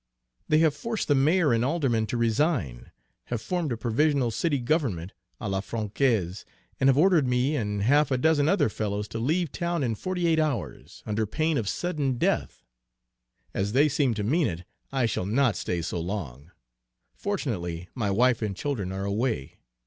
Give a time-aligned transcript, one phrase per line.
[0.47, 2.89] They have forced the mayor and aldermen to resign,
[3.25, 6.43] have formed a provisional city government à la Française,
[6.79, 10.25] and have ordered me and half a dozen other fellows to leave town in forty
[10.25, 12.63] eight hours, under pain of sudden death.
[13.53, 16.49] As they seem to mean it, I shall not stay so long.
[17.13, 19.59] Fortunately, my wife and children are away.